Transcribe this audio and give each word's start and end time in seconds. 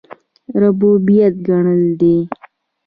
ربوبیت 0.61 1.33
ګټل 1.47 1.79
دی. 1.99 2.15